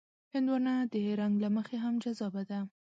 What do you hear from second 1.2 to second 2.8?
له مخې هم جذابه ده.